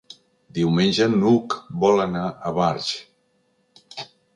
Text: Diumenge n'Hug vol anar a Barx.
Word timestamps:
Diumenge 0.57 1.07
n'Hug 1.11 1.57
vol 1.85 2.03
anar 2.09 2.25
a 2.51 2.57
Barx. 2.59 2.93